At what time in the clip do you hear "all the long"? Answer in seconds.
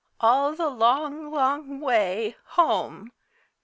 0.19-1.29